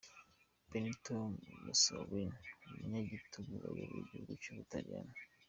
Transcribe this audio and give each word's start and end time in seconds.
Benito 0.71 1.13
Mussolini, 1.63 2.45
umunyagitugu 2.69 3.51
wayoboye 3.53 3.85
igihugu 4.01 4.31
cy’u 4.41 4.53
Butaliyani. 4.57 5.15